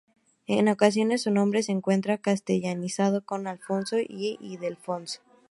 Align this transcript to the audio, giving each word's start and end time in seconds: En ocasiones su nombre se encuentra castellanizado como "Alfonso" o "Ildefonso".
En 0.47 0.67
ocasiones 0.67 1.21
su 1.21 1.29
nombre 1.29 1.61
se 1.61 1.71
encuentra 1.73 2.17
castellanizado 2.17 3.21
como 3.23 3.49
"Alfonso" 3.49 3.97
o 3.97 3.99
"Ildefonso". 3.99 5.21